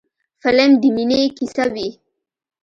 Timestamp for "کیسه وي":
1.37-1.89